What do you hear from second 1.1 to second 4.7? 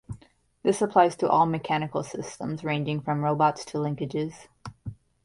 to all mechanical systems ranging from robots to linkages.